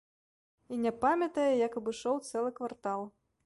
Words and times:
І 0.75 0.79
не 0.85 0.93
памятае, 1.03 1.47
як 1.67 1.77
абышоў 1.81 2.15
цэлы 2.31 2.51
квартал. 2.61 3.01